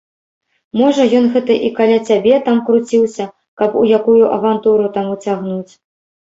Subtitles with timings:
[0.79, 3.27] Можа, ён гэта і каля цябе там круціўся,
[3.63, 5.71] каб у якую авантуру там уцягнуць.